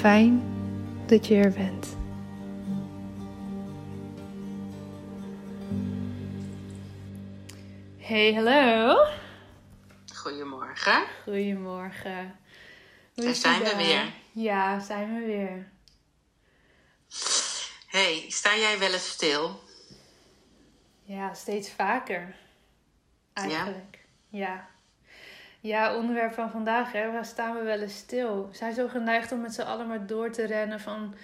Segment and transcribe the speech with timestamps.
[0.00, 0.42] Fijn
[1.06, 1.96] dat je er bent.
[7.98, 8.96] Hey, hallo.
[10.14, 11.04] Goedemorgen.
[11.22, 12.38] Goedemorgen.
[13.14, 14.12] Hoe Daar zijn we weer.
[14.32, 15.70] Ja, zijn we weer.
[17.86, 19.60] Hey, sta jij wel eens stil?
[21.02, 22.36] Ja, steeds vaker.
[23.32, 23.98] Eigenlijk.
[24.28, 24.38] Ja.
[24.38, 24.69] Ja,
[25.62, 27.12] onderwerp van vandaag, hè.
[27.12, 28.48] Waar staan we wel eens stil?
[28.50, 31.14] We zijn zo geneigd om met z'n allen maar door te rennen van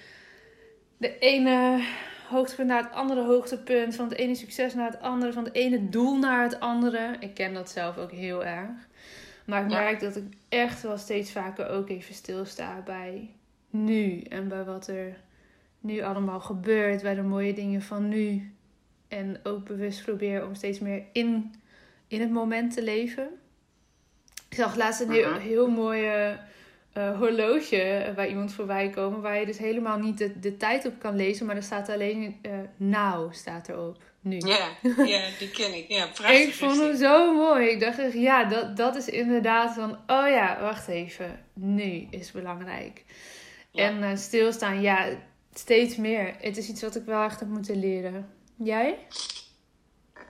[0.96, 1.84] de ene
[2.28, 3.94] hoogtepunt naar het andere hoogtepunt.
[3.96, 5.32] Van het ene succes naar het andere.
[5.32, 7.16] Van het ene doel naar het andere.
[7.20, 8.70] Ik ken dat zelf ook heel erg.
[9.46, 9.80] Maar ik Ja.
[9.80, 13.30] merk dat ik echt wel steeds vaker ook even stilsta bij
[13.70, 14.20] nu.
[14.20, 15.16] En bij wat er
[15.80, 17.02] nu allemaal gebeurt.
[17.02, 18.54] Bij de mooie dingen van nu.
[19.08, 21.54] En ook bewust probeer om steeds meer in,
[22.08, 23.28] in het moment te leven.
[24.56, 25.40] Ik zag laatst een heel, Mhm.
[25.40, 26.06] heel mooi
[26.92, 29.20] eh, horloge bij iemand voorbij komen.
[29.20, 31.46] Waar je dus helemaal niet de, de tijd op kan lezen.
[31.46, 33.96] Maar er staat alleen eh now staat erop.
[34.20, 34.38] Nu.
[34.38, 34.68] Ja,
[35.14, 35.88] ja die ken ik.
[35.88, 36.40] Ja, prachtig.
[36.46, 37.68] Ik vond hem zo mooi.
[37.68, 41.40] Ik dacht echt, ja, dat, dat is inderdaad van, oh ja, wacht even.
[41.54, 43.04] Nu is belangrijk.
[43.70, 43.82] Ja.
[43.84, 45.06] En eh, stilstaan, ja,
[45.54, 46.34] steeds meer.
[46.40, 48.28] Het is iets wat ik wel echt heb moeten leren.
[48.56, 48.98] Jij?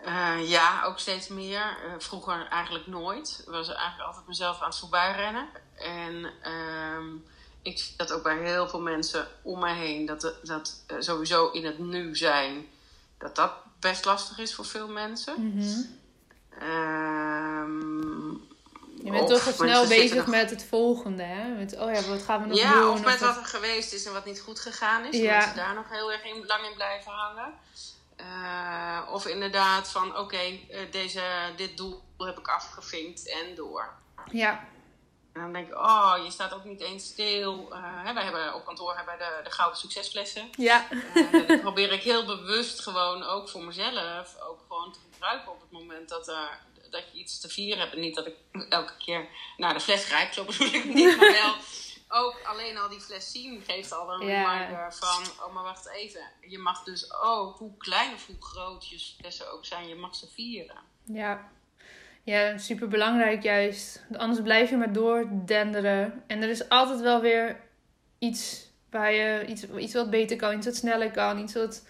[0.07, 1.61] Eh, ja, ook steeds meer.
[1.61, 3.45] Eh, vroeger eigenlijk nooit.
[3.47, 5.49] Was eigenlijk altijd mezelf aan het voorbijrennen.
[5.75, 7.07] En ehm,
[7.63, 10.07] ik zie dat ook bij heel veel mensen om mij heen.
[10.07, 12.67] Dat, dat eh, sowieso in het nu zijn,
[13.19, 15.35] dat dat best lastig is voor veel mensen.
[16.59, 18.31] Ehm,
[19.05, 21.49] Je bent toch al snel bezig nog- met het volgende, hè?
[21.49, 22.91] Met, oh ja, wat gaan we nog Ja, doen?
[22.91, 25.17] of met wat er geweest is en wat niet goed gegaan is.
[25.17, 25.23] Ja.
[25.23, 27.53] Dat mensen daar nog heel erg in, lang in blijven hangen.
[28.17, 31.23] Eh, of inderdaad van, oké, eh, deze
[31.57, 33.95] dit doel heb ik afgevinkt en door.
[34.33, 34.69] Ja,
[35.33, 37.69] En dan denk ik, oh, je staat ook niet eens stil.
[37.73, 40.49] Eh, hè, wij hebben op kantoor hebben de, de gouden succesflessen.
[40.57, 40.87] ja.
[41.47, 45.71] Die probeer ik heel bewust gewoon ook voor mezelf ook gewoon te gebruiken op het
[45.71, 46.61] moment dat, er,
[46.91, 47.95] dat je iets te vieren hebt.
[47.95, 48.37] En niet dat ik
[48.69, 51.17] elke keer naar de fles grijp, zo bedoel ik niet.
[51.17, 51.55] Maar wel
[52.09, 54.59] ook alleen al die fles zien geeft al een Ja.
[54.59, 56.21] reminder van, oh maar wacht even.
[56.41, 60.15] Je mag dus ook, hoe klein of hoe groot je flessen ook zijn, je mag
[60.15, 60.77] ze vieren.
[61.05, 61.49] Ja.
[62.23, 64.05] Ja, super belangrijk juist.
[64.17, 66.23] Anders blijf je maar doordenderen.
[66.27, 67.61] En er is altijd wel weer
[68.19, 71.87] iets waar je iets, iets wat beter kan, iets wat sneller kan, iets wat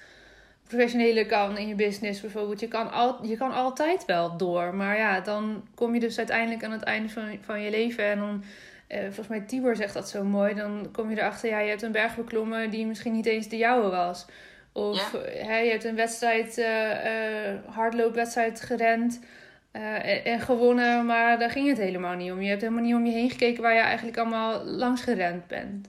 [0.68, 2.60] professioneler kan in je business bijvoorbeeld.
[2.60, 4.74] Je kan, al, je kan altijd wel door.
[4.74, 8.04] Maar ja, dan kom je dus uiteindelijk aan het einde van, van je leven.
[8.04, 8.44] En dan,
[8.86, 10.54] eh, volgens mij Tibor zegt dat zo mooi.
[10.54, 13.56] Dan kom je erachter, ja, je hebt een berg beklommen die misschien niet eens de
[13.56, 14.26] jouwe was.
[14.72, 19.20] Of hè, je hebt een wedstrijd, uh, uh, hardloopwedstrijd gerend.
[19.72, 22.42] En, en, gewonnen, maar daar ging het helemaal niet om.
[22.42, 25.88] Je hebt helemaal niet om je heen gekeken waar je eigenlijk allemaal langs gerend bent.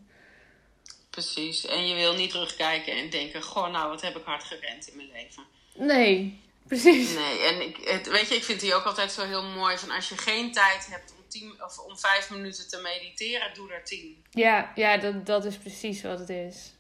[1.10, 1.66] Precies.
[1.66, 4.96] En je wil niet terugkijken en denken: Goh, nou, wat heb ik hard gerend in
[4.96, 5.44] mijn leven.
[5.74, 7.14] Nee, precies.
[7.14, 9.92] Nee, en ik, het, weet je, ik vind die ook altijd zo heel mooi: van
[9.92, 14.26] als je geen tijd hebt tien, of om vijf minuten te mediteren, doe er tien.
[14.32, 16.72] Ja, ja dat, dat is precies wat het is.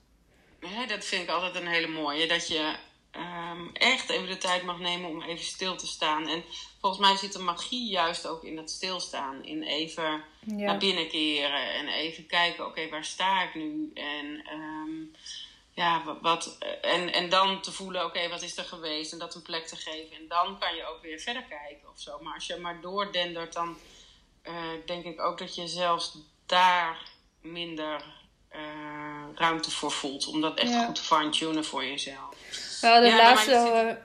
[0.62, 2.28] Ja, dat vind ik altijd een hele mooie.
[2.28, 2.76] Dat je
[3.12, 6.28] um, echt even de tijd mag nemen om even stil te staan.
[6.28, 6.44] En
[6.82, 9.46] volgens mij zit de magie juist ook in dat stilstaan.
[9.46, 13.92] In even naar binnen keren en even kijken, oké, waar sta ik nu?
[13.94, 15.16] En um,
[15.74, 19.12] ja, wat, en, en dan te voelen, oké, wat is er geweest?
[19.12, 20.16] En dat een plek te geven.
[20.16, 22.20] En dan kan je ook weer verder kijken of zo.
[22.22, 23.78] Maar als je maar doordendert, dan
[24.48, 24.54] uh,
[24.86, 26.98] denk ik ook dat je zelfs daar
[27.42, 28.04] minder
[28.56, 28.60] uh,
[29.36, 30.28] ruimte voor voelt.
[30.28, 32.36] Om dat echt goed te fine-tunen voor jezelf.
[32.82, 33.48] We hadden ja, laatst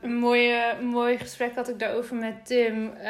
[0.01, 2.85] een, mooie, mooi gesprek had ik daarover met Tim.
[2.85, 3.03] Uh,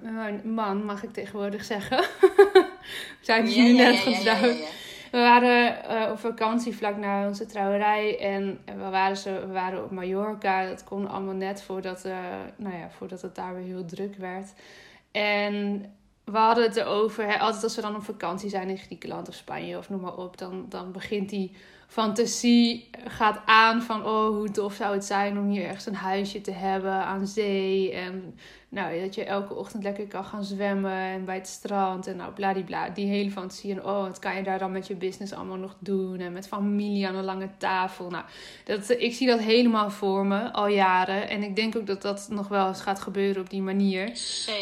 [0.00, 1.98] mijn man, mag ik tegenwoordig zeggen.
[3.20, 4.56] We zijn dus nu net getrouwd.
[5.10, 8.18] We waren uh, op vakantie vlak na onze trouwerij.
[8.18, 10.66] En we waren, zo, we waren op Mallorca.
[10.66, 12.16] Dat kon allemaal net voordat, uh,
[12.56, 14.52] nou ja, voordat het daar weer heel druk werd.
[15.12, 15.84] En
[16.30, 19.78] we hadden het erover, altijd als we dan op vakantie zijn in Griekenland of Spanje
[19.78, 21.56] of noem maar op, dan, dan begint die
[21.90, 26.40] fantasie gaat aan van oh, hoe tof zou het zijn om hier ergens een huisje
[26.40, 27.92] te hebben aan zee.
[27.92, 28.34] En
[28.68, 32.32] nou, dat je elke ochtend lekker kan gaan zwemmen en bij het strand en nou
[32.32, 32.88] bladibla.
[32.88, 35.76] Die hele fantasie en oh, wat kan je daar dan met je business allemaal nog
[35.78, 38.10] doen en met familie aan een lange tafel.
[38.10, 38.24] Nou,
[38.64, 42.28] dat, ik zie dat helemaal voor me al jaren en ik denk ook dat dat
[42.30, 44.12] nog wel eens gaat gebeuren op die manier.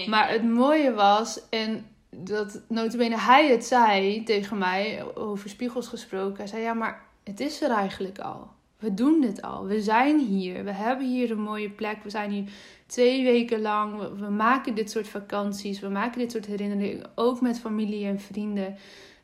[0.06, 6.36] Maar het mooie was en dat notabene hij het zei tegen mij, over spiegels gesproken.
[6.36, 8.48] Hij zei, ja, maar het is er eigenlijk al.
[8.78, 9.66] We doen dit al.
[9.66, 10.64] We zijn hier.
[10.64, 12.02] We hebben hier een mooie plek.
[12.02, 12.44] We zijn hier
[12.86, 14.18] twee weken lang.
[14.18, 15.80] We, maken dit soort vakanties.
[15.80, 17.10] We maken dit soort herinneringen.
[17.14, 18.76] Ook met familie en vrienden.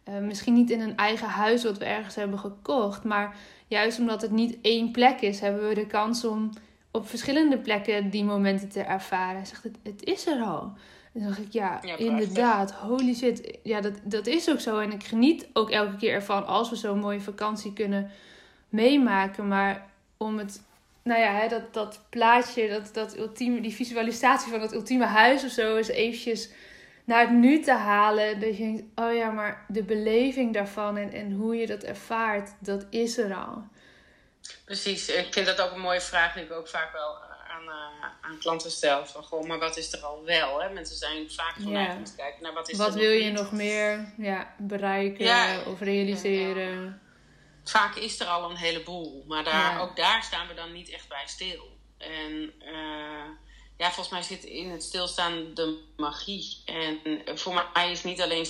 [0.09, 3.05] Uh, misschien niet in een eigen huis wat we ergens hebben gekocht.
[3.05, 3.37] Maar
[3.67, 6.51] juist omdat het niet één plek is, hebben we de kans om
[6.91, 9.37] op verschillende plekken die momenten te ervaren.
[9.37, 10.73] Hij zegt, het is er al.
[11.15, 13.59] En dan dacht ik, ja, inderdaad, holy shit.
[13.63, 14.79] Ja, dat, dat is ook zo.
[14.79, 18.11] En ik geniet ook elke keer ervan als we zo'n mooie vakantie kunnen
[18.69, 19.49] meemaken.
[19.49, 20.63] Maar om het,
[21.03, 25.45] nou ja, hè, dat, dat plaatje, dat, dat ultieme, die visualisatie van dat ultieme huis
[25.45, 26.51] of zo, is eventjes
[27.05, 28.41] naar het nu te halen.
[28.41, 32.51] Dat je denkt, oh ja, maar de beleving daarvan en, en hoe je dat ervaart,
[32.59, 33.63] dat is er al.
[34.65, 37.17] Precies, ik vind dat ook een mooie vraag die ik ook vaak wel
[37.55, 39.07] aan, uh, aan klanten stel.
[39.07, 40.63] Van, goh, maar wat is er al wel?
[40.63, 40.73] Hè?
[40.73, 43.33] Mensen zijn vaak geneigd om te kijken naar wat is wat er wil je niet.
[43.33, 47.01] nog meer ja, bereiken of realiseren?
[47.65, 51.09] Vaak is er al een heleboel, maar daar, ook daar staan we dan niet echt
[51.09, 51.79] bij stil.
[51.99, 53.29] En uh,
[53.77, 56.63] ja, volgens mij zit in het stilstaan de magie.
[56.65, 57.01] En
[57.39, 58.47] voor mij is niet alleen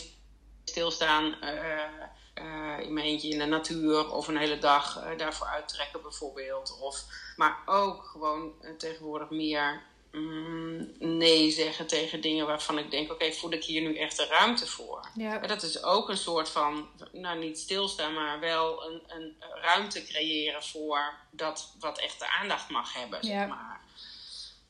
[0.65, 2.05] stilstaan uh,
[2.39, 6.79] uh, in mijn eentje in de natuur of een hele dag uh, daarvoor uittrekken bijvoorbeeld.
[6.81, 7.05] Of,
[7.37, 9.83] maar ook gewoon uh, tegenwoordig meer
[10.13, 14.17] mm, nee zeggen tegen dingen waarvan ik denk, oké, okay, voel ik hier nu echt
[14.17, 15.09] de ruimte voor?
[15.15, 15.43] Ja.
[15.43, 20.05] En dat is ook een soort van, nou niet stilstaan, maar wel een, een ruimte
[20.05, 23.39] creëren voor dat wat echt de aandacht mag hebben, ja.
[23.39, 23.84] zeg maar.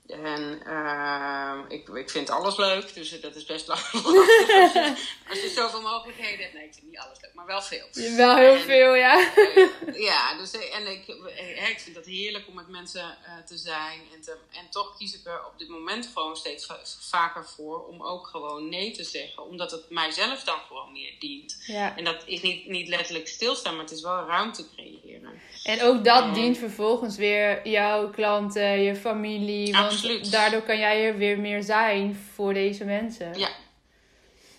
[0.07, 4.05] En uh, ik, ik vind alles leuk, dus dat is best lastig.
[5.29, 6.55] als, je, zoveel mogelijkheden hebt.
[6.55, 7.87] Nee, ik vind niet alles leuk, maar wel veel.
[8.17, 9.33] Wel heel veel, ja.
[9.95, 11.07] ja, dus, en ik,
[11.69, 14.01] ik vind dat heerlijk om met mensen uh, te zijn.
[14.15, 16.69] En, te, en toch kies ik er op dit moment gewoon steeds
[17.01, 19.43] vaker voor om ook gewoon nee te zeggen.
[19.43, 21.63] Omdat het mijzelf dan gewoon meer dient.
[21.67, 21.97] Ja.
[21.97, 25.41] En dat is niet, niet letterlijk stilstaan, maar het is wel ruimte creëren.
[25.63, 29.73] En ook dat dient vervolgens weer jouw klanten, je familie.
[29.73, 29.94] Want
[30.31, 33.39] daardoor kan jij er weer meer zijn voor deze mensen.
[33.39, 33.51] Ja,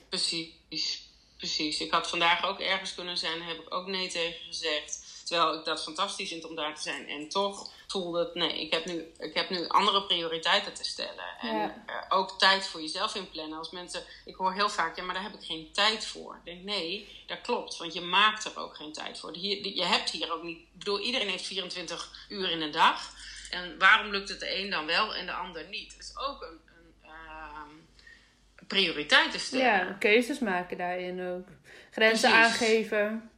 [0.09, 1.03] precies.
[1.37, 1.79] Precies.
[1.79, 5.03] Ik had vandaag ook ergens kunnen zijn, daar heb ik ook nee tegen gezegd.
[5.25, 7.07] Terwijl ik dat fantastisch vind om daar te zijn.
[7.07, 11.37] En toch voelde het, nee, ik heb nu, ik heb nu andere prioriteiten te stellen.
[11.39, 13.57] En uh, ook tijd voor jezelf inplannen.
[13.57, 16.35] Als mensen, ik hoor heel vaak, ja, maar daar heb ik geen tijd voor.
[16.35, 17.77] Ik denk, nee, dat klopt.
[17.77, 19.33] Want je maakt er ook geen tijd voor.
[19.33, 23.13] Hier, je hebt hier ook niet, ik bedoel, iedereen heeft 24 uur in een dag.
[23.55, 25.93] En waarom lukt het de een dan wel en de ander niet?
[25.93, 29.65] Het is ook een, een uh, prioriteiten stellen.
[29.65, 31.47] Ja, keuzes maken daarin ook.
[31.91, 33.29] Grenzen aangeven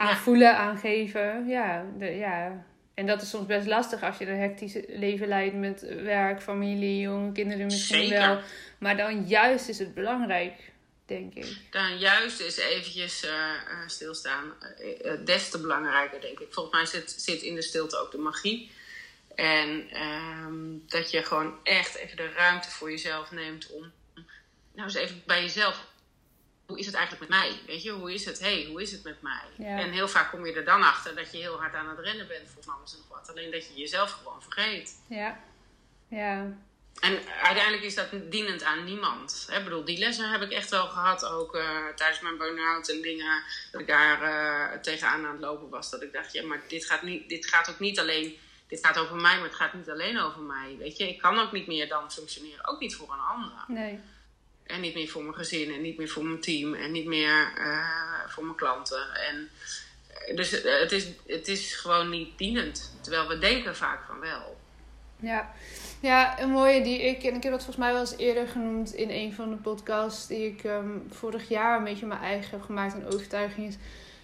[0.00, 1.48] aanvoelen, aangeven.
[1.48, 2.64] Ja, de, ja,
[2.94, 7.00] en dat is soms best lastig als je een hectisch leven leidt met werk, familie,
[7.00, 8.18] jonge kinderen misschien Zeker.
[8.18, 8.40] wel.
[8.78, 10.72] Maar dan juist is het belangrijk,
[11.06, 11.56] denk ik.
[11.70, 13.54] Dan juist is eventjes eh, eh,
[13.86, 14.54] stilstaan
[15.02, 16.52] eh, des te belangrijker, denk ik.
[16.52, 18.70] Volgens mij zit, zit in de stilte ook de magie.
[19.34, 23.92] En ehm, dat je gewoon echt even de ruimte voor jezelf neemt om...
[24.72, 25.88] Nou, eens even bij jezelf.
[26.66, 27.60] Hoe is het eigenlijk met mij?
[27.66, 28.40] Weet je, hoe is het?
[28.40, 29.42] hey, hoe is het met mij?
[29.58, 29.78] Ja.
[29.78, 32.28] En heel vaak kom je er dan achter dat je heel hard aan het rennen
[32.28, 33.30] bent voor alles en nog wat.
[33.30, 35.02] Alleen dat je jezelf gewoon vergeet.
[35.08, 35.40] Ja,
[36.10, 36.56] ja,
[37.00, 39.48] En uiteindelijk is dat dienend aan niemand.
[39.52, 43.02] Ik bedoel, die lessen heb ik echt wel gehad, ook eh, tijdens mijn burn-out en
[43.02, 43.42] dingen.
[43.72, 45.90] Dat ik daar eh, tegenaan aan het lopen was.
[45.90, 48.38] Dat ik dacht, ja, maar dit gaat, niet, dit gaat ook niet alleen...
[48.70, 50.76] Dit gaat over mij, maar het gaat niet alleen over mij.
[50.78, 52.68] Weet je, ik kan ook niet meer dan functioneren.
[52.68, 53.64] Ook niet voor een ander.
[53.68, 54.00] nee.
[54.62, 57.52] En niet meer voor mijn gezin en niet meer voor mijn team en niet meer
[57.56, 59.14] eh, voor mijn klanten.
[59.28, 59.48] En,
[60.08, 62.96] eh, dus eh, het, is, het is gewoon niet dienend.
[63.00, 64.56] Terwijl we denken vaak van wel.
[65.16, 65.52] Ja.
[66.00, 68.94] ja, een mooie die ik, en ik heb dat volgens mij wel eens eerder genoemd
[68.94, 72.62] in een van de podcasts die ik ehm, vorig jaar een beetje mijn eigen heb
[72.62, 73.76] gemaakt en overtuiging is,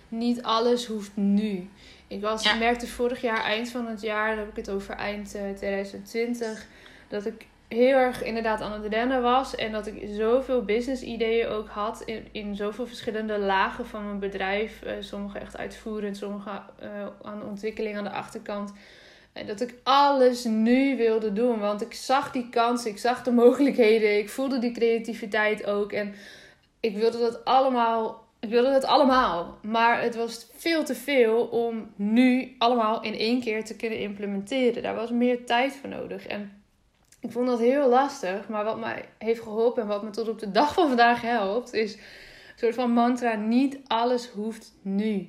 [0.09, 1.71] niet alles hoeft nu.
[2.09, 2.55] Ik was, Ja.
[2.55, 6.67] merkte vorig jaar, eind van het jaar, dan heb ik het over eind eh, 2020,
[7.09, 11.49] dat ik heel erg inderdaad aan het rennen was en dat ik zoveel business ideeën
[11.49, 14.83] ook had in, in zoveel verschillende lagen van mijn bedrijf.
[14.83, 16.89] Eh, sommige echt uitvoerend, sommige eh,
[17.23, 18.73] aan de ontwikkeling aan de achterkant.
[19.33, 21.59] En dat ik alles nu wilde doen.
[21.59, 25.93] Want ik zag die kansen, ik zag de mogelijkheden, ik voelde die creativiteit ook.
[25.93, 26.15] En
[26.81, 28.25] ik wilde dat allemaal.
[28.40, 29.59] Ik wilde het allemaal.
[29.62, 34.83] Maar het was veel te veel om nu allemaal in één keer te kunnen implementeren.
[34.83, 36.26] Daar was meer tijd voor nodig.
[36.26, 36.62] En
[37.21, 38.49] ik vond dat heel lastig.
[38.49, 41.73] Maar wat mij heeft geholpen en wat me tot op de dag van vandaag helpt,
[41.73, 42.00] is een
[42.57, 45.26] soort van mantra: niet alles hoeft nu.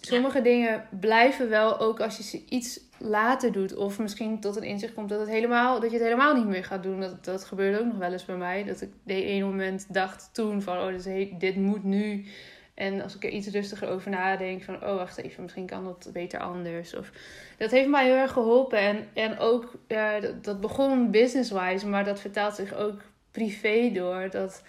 [0.00, 3.76] Sommige dingen blijven wel ook als je ze iets later doet.
[3.76, 6.64] Of misschien tot een inzicht komt dat, het helemaal, dat je het helemaal niet meer
[6.64, 7.00] gaat doen.
[7.00, 8.64] Dat, dat gebeurde ook nog wel eens bij mij.
[8.64, 12.24] Dat ik de ene moment dacht toen van, oh, dit, he- dit moet nu.
[12.74, 16.10] En als ik er iets rustiger over nadenk van, oh, wacht even, misschien kan dat
[16.12, 16.94] beter anders.
[16.94, 17.10] Of,
[17.56, 18.78] dat heeft mij heel erg geholpen.
[18.78, 24.28] En, en ook, eh, dat, begon business-wise, maar dat vertaalt zich ook privé door.
[24.30, 24.62] Dat,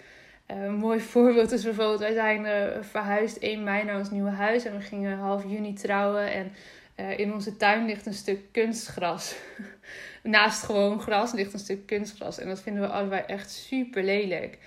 [0.48, 4.64] een mooi voorbeeld is bijvoorbeeld, wij zijn eh, verhuisd 1 mei naar ons nieuwe huis.
[4.64, 6.32] En we gingen half juni trouwen.
[6.32, 6.52] En
[6.94, 9.34] eh, in onze tuin ligt een stuk kunstgras.
[10.22, 12.38] Naast gewoon gras ligt een stuk kunstgras.
[12.38, 14.58] En dat vinden we allebei echt super lelijk.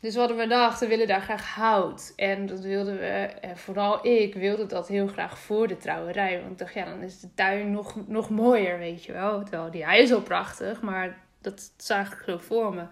[0.00, 2.12] Dus we hadden bedacht, we willen daar graag hout.
[2.16, 6.40] En dat wilden we, en vooral ik, wilde dat heel graag voor de trouwerij.
[6.40, 9.42] Want ik dacht, ja, dan is de tuin nog, nog mooier, weet je wel.
[9.42, 12.82] Terwijl die hij is al prachtig, maar dat zag ik zo voor me.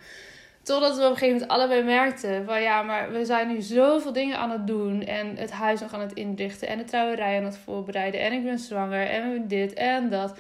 [0.65, 4.13] Totdat we op een gegeven moment allebei merkten van ja, maar we zijn nu zoveel
[4.13, 5.03] dingen aan het doen.
[5.03, 6.69] En het huis nog aan het inrichten.
[6.69, 8.21] En de trouwerij aan het voorbereiden.
[8.21, 9.07] En ik ben zwanger.
[9.07, 10.39] En dit en dat.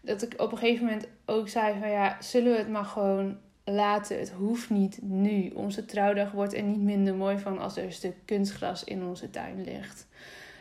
[0.00, 3.38] Dat ik op een gegeven moment ook zei van ja, zullen we het maar gewoon
[3.64, 4.18] laten.
[4.18, 5.50] Het hoeft niet nu.
[5.54, 9.30] Onze trouwdag wordt er niet minder mooi van als er een stuk kunstgras in onze
[9.30, 10.06] tuin ligt.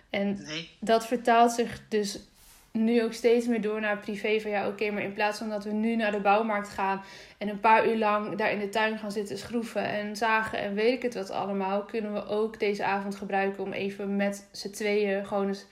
[0.10, 0.70] En Nee.
[0.80, 2.20] dat vertaalt zich dus
[2.76, 4.40] nu ook steeds meer door naar privé.
[4.40, 7.02] Van ja, oké, maar in plaats van dat we nu naar de bouwmarkt gaan
[7.38, 10.74] en een paar uur lang daar in de tuin gaan zitten schroeven en zagen en
[10.74, 14.70] weet ik het wat allemaal, kunnen we ook deze avond gebruiken om even met z'n
[14.70, 15.66] tweeën gewoon eens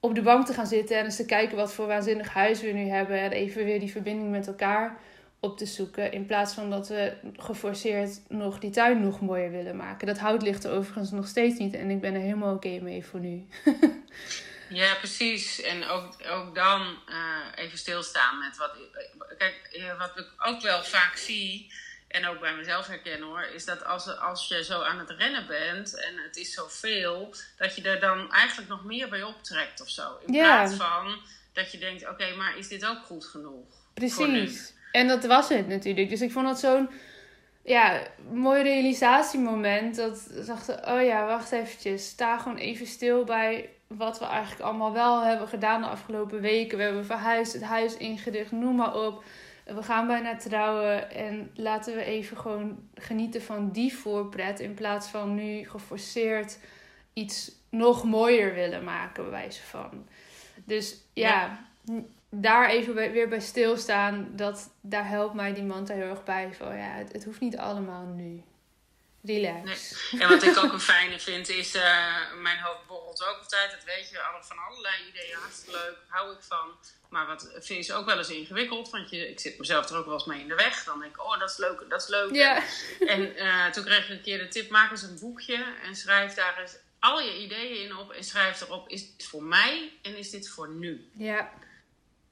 [0.00, 2.70] op de bank te gaan zitten en eens te kijken wat voor waanzinnig huis we
[2.70, 4.98] nu hebben en even weer die verbinding met elkaar
[5.40, 6.12] op te zoeken.
[6.12, 10.06] In plaats van dat we geforceerd nog die tuin nog mooier willen maken.
[10.06, 13.04] Dat hout ligt er overigens nog steeds niet en ik ben er helemaal oké mee
[13.04, 13.44] voor nu.
[14.68, 15.60] Ja, precies.
[15.60, 18.70] En ook, ook dan eh, even stilstaan met wat.
[19.38, 21.72] Kijk, eh, wat ik ook wel vaak zie,
[22.08, 25.46] en ook bij mezelf herken hoor, is dat als, als je zo aan het rennen
[25.46, 29.88] bent en het is zoveel, dat je er dan eigenlijk nog meer bij optrekt of
[29.88, 30.18] zo.
[30.26, 30.42] In Ja.
[30.42, 31.20] plaats van
[31.52, 33.66] dat je denkt: oké, maar is dit ook goed genoeg?
[33.94, 34.74] Precies.
[34.92, 36.08] En dat was het natuurlijk.
[36.08, 36.90] Dus ik vond dat zo'n
[37.64, 39.96] ja, mooi realisatiemoment.
[39.96, 42.06] Dat ik dacht, oh ja, wacht eventjes.
[42.08, 46.78] Sta gewoon even stil bij wat we eigenlijk allemaal wel hebben gedaan de afgelopen weken.
[46.78, 49.24] We hebben verhuisd, het huis ingericht, noem maar op.
[49.64, 54.60] We gaan bijna trouwen en laten we even gewoon genieten van die voorpret.
[54.60, 56.58] In plaats van nu geforceerd
[57.12, 60.06] iets nog mooier willen maken, bij wijze van.
[60.64, 61.58] Dus ja,
[62.28, 66.54] daar even bij- weer bij stilstaan, dat, daar helpt mij die mantra heel erg bij.
[66.54, 68.42] Van ja, het, het hoeft niet allemaal nu.
[69.26, 69.94] Relax.
[70.18, 73.84] En wat ik ook een fijne vind is, eh, mijn hoofd borrelt ook altijd, dat
[73.84, 76.70] weet je, alle- van allerlei ideeën, hartstikke leuk, hou ik van.
[77.08, 80.04] Maar wat vind is ook wel eens ingewikkeld, want je, ik zit mezelf er ook
[80.04, 80.84] wel eens mee in de weg.
[80.84, 82.34] Dan denk ik, oh dat is leuk, dat is leuk.
[82.34, 82.62] Ja.
[83.06, 86.34] En eh, toen kreeg ik een keer de tip, maak eens een boekje en schrijf
[86.34, 90.16] daar eens al je ideeën in op en schrijf erop: is dit voor mij en
[90.16, 91.08] is dit voor nu?
[91.12, 91.52] Ja.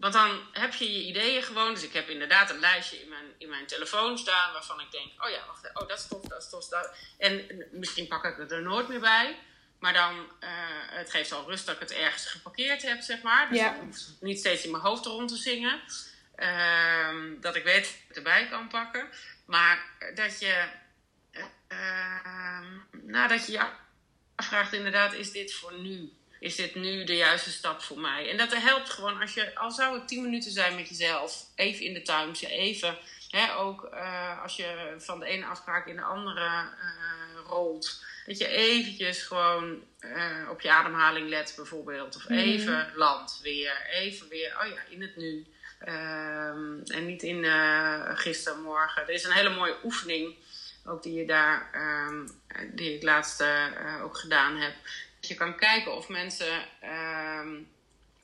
[0.04, 1.75] Want dan heb je je ideeën gewoon.
[1.75, 5.25] Dus ik heb inderdaad een lijstje in mijn, in mijn telefoon staan waarvan ik denk:
[5.25, 6.68] oh ja, wacht, oh dat is tof, dat is tof.
[6.68, 6.94] Dat.
[7.18, 9.38] En misschien pak ik het er nooit meer bij.
[9.78, 10.49] Maar dan, uh,
[10.99, 13.49] het geeft al rust dat ik het ergens geparkeerd heb, zeg maar.
[13.49, 13.75] Dus Ja.
[13.75, 15.80] ik hoef niet steeds in mijn hoofd rond te zingen.
[16.37, 19.08] Ehm, dat ik weet dat ik het erbij kan pakken.
[19.44, 19.84] Maar
[20.14, 20.64] dat je,
[21.30, 23.66] eh, ehm, nou, dat je je
[24.34, 26.12] afvraagt inderdaad, is dit voor nu?
[26.45, 28.31] Is dit nu de juiste stap voor mij?
[28.31, 31.85] En dat helpt gewoon als je, al zou het 10 minuten zijn met jezelf, even
[31.85, 32.99] in de tuin, even,
[33.31, 38.39] hè, ook eh, als je van de ene afspraak in de andere eh, rolt, dat
[38.39, 42.17] je eventjes gewoon eh, op je ademhaling let bijvoorbeeld.
[42.17, 42.39] Of Mhm.
[42.39, 45.47] even land weer, even weer, oh ja, in het nu.
[45.79, 47.45] Ehm, en niet in
[48.17, 49.03] gisteren, morgen.
[49.03, 50.35] Er is een hele mooie oefening,
[50.87, 52.27] ook die je daar, ehm,
[52.77, 53.45] die ik laatst
[54.03, 54.75] ook gedaan heb.
[55.28, 57.62] Je kan kijken of mensen, ehm,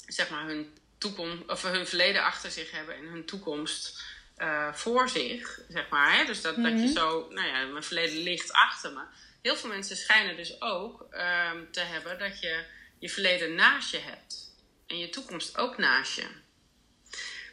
[0.06, 4.02] zeg maar, hun toekomst, of hun verleden achter zich hebben en hun toekomst
[4.36, 6.16] eh, voor zich, zeg maar.
[6.16, 6.24] Hè?
[6.24, 6.92] Dus dat, dat je Mhm.
[6.92, 9.02] zo, nou ja, mijn verleden ligt achter me.
[9.42, 12.64] Heel veel mensen schijnen dus ook ehm, te hebben dat je
[12.98, 14.54] je verleden naast je hebt.
[14.86, 16.26] En je toekomst ook naast je.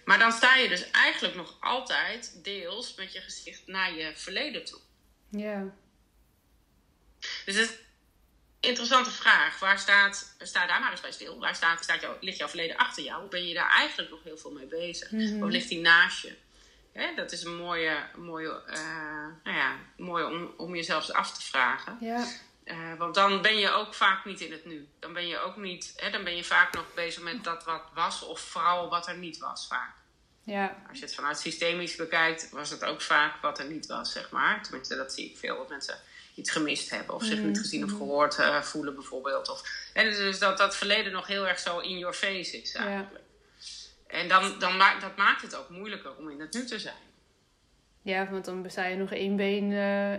[0.05, 4.65] Maar dan sta je dus eigenlijk nog altijd deels met je gezicht naar je verleden
[4.65, 4.79] toe.
[5.29, 5.73] Ja.
[7.45, 7.79] Dus het
[8.59, 9.59] interessante vraag.
[9.59, 11.39] Waar staat, sta daar maar eens bij stil.
[11.39, 13.27] Waar staat, staat jouw, ligt jouw verleden achter jou?
[13.29, 15.11] Ben je daar eigenlijk nog heel veel mee bezig?
[15.11, 15.43] Mhm.
[15.43, 16.35] Of ligt die naast je?
[16.93, 21.41] Hè, dat is een mooie, mooie, eh, nou ja, mooie om, om jezelf af te
[21.41, 21.97] vragen.
[21.99, 22.25] Ja.
[22.63, 24.87] Eh, want dan ben je ook vaak niet in het nu.
[24.99, 27.83] Dan ben je ook niet, hè, dan ben je vaak nog bezig met dat wat
[27.93, 29.95] was, of vooral wat er niet was vaak.
[30.47, 30.75] Ja.
[30.89, 34.31] Als je het vanuit systemisch bekijkt, was het ook vaak wat er niet was, zeg
[34.31, 34.63] maar.
[34.63, 35.95] Tenminste, dat zie ik veel, dat mensen
[36.35, 39.49] iets gemist hebben, of zich niet gezien of gehoord eh, voelen, bijvoorbeeld.
[39.49, 43.23] Of, en dus dat dat verleden nog heel erg zo in your face is, eigenlijk.
[44.07, 47.05] En dan, dan maakt, dat maakt het ook moeilijker om in het nu te zijn.
[48.01, 50.13] Ja, want dan sta je nog één been eh,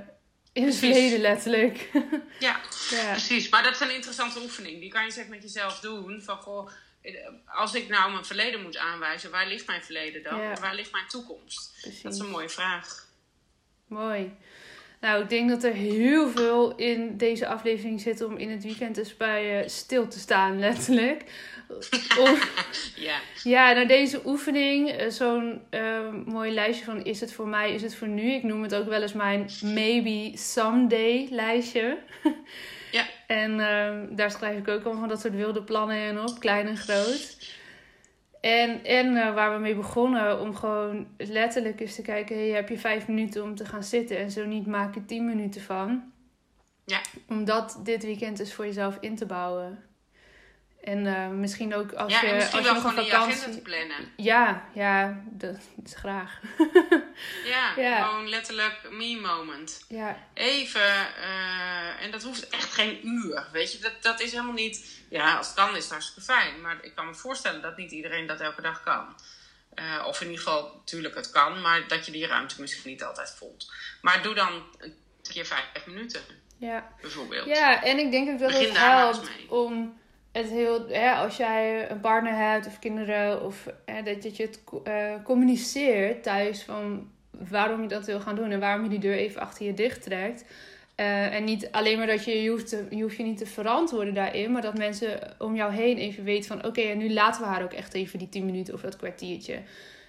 [0.52, 1.90] in het verleden, letterlijk.
[2.38, 2.60] Ja,
[2.90, 3.10] ja.
[3.10, 4.80] Precies, maar dat is een interessante oefening.
[4.80, 6.22] Die kan je zeg met jezelf doen.
[6.22, 6.70] Van goh,
[7.46, 10.38] als ik nou mijn verleden moet aanwijzen, waar ligt mijn verleden dan?
[10.40, 10.50] Ja.
[10.54, 11.78] En waar ligt mijn toekomst?
[11.80, 12.02] Precies.
[12.02, 13.06] Dat is een mooie vraag.
[13.86, 14.32] Mooi.
[15.00, 18.94] Nou, ik denk dat er heel veel in deze aflevering zit om in het weekend
[18.94, 21.24] dus bij je stil te staan, letterlijk.
[22.18, 22.38] Om-
[22.96, 27.74] Ja, ja, naar deze oefening, eh, zo'n eh, mooi lijstje van is het voor mij,
[27.74, 28.32] is het voor nu.
[28.32, 31.98] Ik noem het ook wel eens mijn maybe someday lijstje.
[32.90, 36.38] ja, En ehm, daar schrijf ik ook al van dat soort wilde plannen in op,
[36.38, 37.36] klein en groot.
[38.40, 42.68] En, en eh, waar we mee begonnen, om gewoon letterlijk eens te kijken: hey, heb
[42.68, 44.18] je vijf minuten om te gaan zitten?
[44.18, 46.12] En zo niet maak er tien minuten van.
[46.84, 47.00] ja.
[47.28, 49.82] Om dat dit weekend dus voor jezelf in te bouwen.
[50.82, 53.50] En eh, misschien ook als ja je, en misschien als je nog een je vakantie.
[53.50, 54.12] te plannen.
[54.16, 56.40] Ja, ja, dat is graag.
[57.44, 58.04] Ja, Ja.
[58.04, 59.84] gewoon letterlijk me moment.
[59.88, 63.78] ja, Even, eh, en dat hoeft echt geen uur, weet je.
[63.78, 64.96] Dat, dat is helemaal niet...
[65.10, 66.60] Ja, als het kan is het hartstikke fijn.
[66.60, 69.16] Maar ik kan me voorstellen dat niet iedereen dat elke dag kan.
[69.74, 73.04] Eh, of in ieder geval, natuurlijk het kan, maar dat je die ruimte misschien niet
[73.04, 73.72] altijd voelt.
[74.00, 76.20] Maar doe dan een keer vijf minuten,
[76.56, 76.92] ja.
[77.00, 77.46] bijvoorbeeld.
[77.46, 80.00] Ja, en ik denk ook dat Begin het eens helpt om
[80.38, 84.42] het heel, hè, als jij een partner hebt of kinderen, of hè, dat, dat je
[84.42, 87.10] het eh, communiceert thuis van
[87.48, 90.02] waarom je dat wil gaan doen en waarom je die deur even achter je dicht
[90.02, 90.44] trekt.
[90.94, 93.46] Eh, en niet alleen maar dat je je hoeft, te, je hoeft je niet te
[93.46, 97.42] verantwoorden daarin, maar dat mensen om jou heen even weten van oké, en nu laten
[97.42, 99.58] we haar ook echt even die 10 minuten of dat kwartiertje.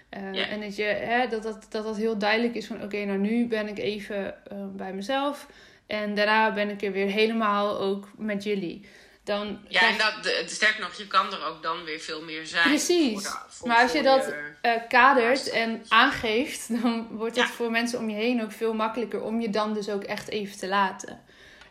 [0.09, 0.47] Eh, Ja.
[0.47, 3.47] En dat, je, hè, dat, dat, dat dat heel duidelijk is van oké, nou nu
[3.47, 4.35] ben ik even
[4.75, 5.47] bij mezelf.
[5.87, 8.85] En daarna ben ik er weer helemaal ook met jullie.
[9.29, 12.21] Dan Ja, krijg- en dat, de, sterker nog, je kan er ook dan weer veel
[12.23, 12.63] meer zijn.
[12.63, 13.13] Precies.
[13.13, 17.47] voor de- voor- maar als je dat je- eh, kadert en aangeeft, dan wordt het
[17.47, 17.51] Ja.
[17.53, 20.57] voor mensen om je heen ook veel makkelijker om je dan dus ook echt even
[20.57, 21.19] te laten.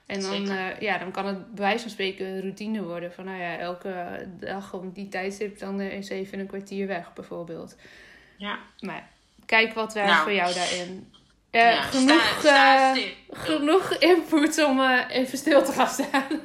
[0.07, 3.13] En dan, eh, ja, dan kan het bij wijze van spreken een routine worden.
[3.13, 7.77] Van nou ja, elke dag om die tijdstip dan eens even een kwartier weg bijvoorbeeld.
[8.37, 9.09] Ja, Maar
[9.47, 10.23] kijk wat werkt Nou.
[10.23, 11.13] voor jou daarin.
[11.51, 13.05] Ja, genoeg, sta- sta stil.
[13.31, 16.41] genoeg input om even stil te gaan staan.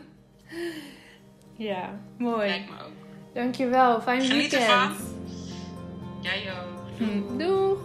[1.56, 2.48] Ja, mooi.
[2.48, 2.92] lijkt me ook.
[3.34, 4.02] Dankjewel.
[4.02, 4.62] Fijn Geniet weekend.
[4.72, 4.92] ervan.
[6.22, 6.98] Jij ook.
[6.98, 7.78] Hm, Doeg.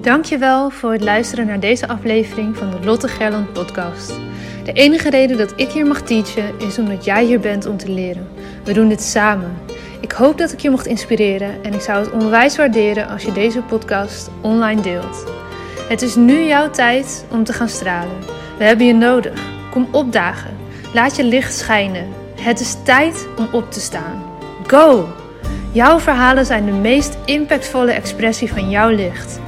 [0.00, 4.12] Dankjewel voor het luisteren naar deze aflevering van de Lotte Gerland podcast.
[4.64, 7.90] De enige reden dat ik hier mag teachen is omdat jij hier bent om te
[7.90, 8.28] leren.
[8.64, 9.56] We doen dit samen.
[10.00, 13.32] Ik hoop dat ik je mocht inspireren en ik zou het onwijs waarderen als je
[13.32, 15.33] deze podcast online deelt.
[15.88, 18.18] Het is nu jouw tijd om te gaan stralen.
[18.58, 19.40] We hebben je nodig.
[19.70, 20.56] Kom opdagen.
[20.92, 22.08] Laat je licht schijnen.
[22.40, 24.22] Het is tijd om op te staan.
[24.66, 25.08] Go!
[25.72, 29.40] Jouw verhalen zijn de meest impactvolle expressie van jouw licht.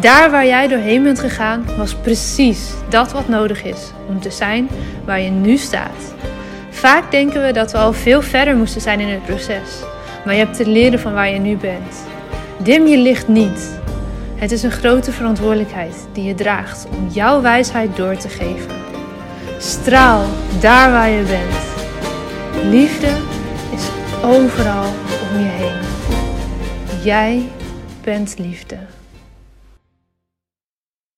[0.00, 4.68] Daar waar jij doorheen bent gegaan, was precies dat wat nodig is om te zijn
[5.04, 6.14] waar je nu staat.
[6.70, 9.82] Vaak denken we dat we al veel verder moesten zijn in het proces,
[10.24, 12.06] maar je hebt te leren van waar je nu bent.
[12.58, 13.82] Dim je licht niet.
[14.34, 18.70] Het is een grote verantwoordelijkheid die je draagt om jouw wijsheid door te geven.
[19.58, 20.24] Straal
[20.60, 21.64] daar waar je bent.
[22.70, 23.08] Liefde
[23.74, 23.88] is
[24.22, 24.84] overal
[25.30, 25.82] om je heen.
[27.04, 27.48] Jij
[28.02, 28.93] bent liefde.